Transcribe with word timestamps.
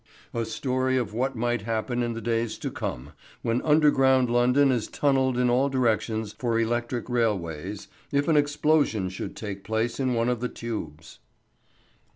A 0.33 0.45
Story 0.45 0.97
of 0.97 1.13
What 1.13 1.35
Might 1.35 1.61
Happen 1.61 2.01
in 2.01 2.13
the 2.13 2.21
Days 2.21 2.57
to 2.57 2.71
Come, 2.71 3.11
when 3.43 3.61
Underground 3.61 4.31
London 4.31 4.71
is 4.71 4.87
Tunnelled 4.87 5.37
in 5.37 5.47
all 5.47 5.69
Directions 5.69 6.33
for 6.33 6.59
Electric 6.59 7.07
Railways, 7.07 7.87
if 8.11 8.27
an 8.27 8.35
Explosion 8.35 9.09
Should 9.09 9.35
Take 9.35 9.63
Place 9.63 9.99
in 9.99 10.15
One 10.15 10.27
of 10.27 10.39
the 10.39 10.49
Tubes. 10.49 11.19